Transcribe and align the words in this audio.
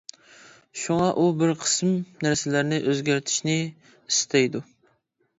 شۇڭا 0.83 1.09
ئۇ 1.17 1.25
بىر 1.41 1.51
قىسىم 1.63 1.91
نەرسىلەرنى 2.27 2.79
ئۆزگەرتىشنى 2.87 3.53
ئىستەيدۇ. 3.67 4.63